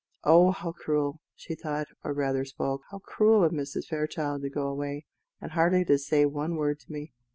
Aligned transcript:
"Oh, 0.23 0.49
how 0.49 0.71
cruel!" 0.71 1.21
she 1.35 1.53
thought, 1.53 1.85
or 2.03 2.11
rather 2.11 2.43
spoke 2.43 2.81
"how 2.89 2.97
cruel 2.97 3.43
of 3.43 3.51
Mrs. 3.51 3.85
Fairchild 3.85 4.41
to 4.41 4.49
go 4.49 4.67
away, 4.67 5.05
and 5.39 5.51
hardly 5.51 5.85
to 5.85 5.99
say 5.99 6.25
one 6.25 6.55
word 6.55 6.79
to 6.79 6.91
me! 6.91 7.11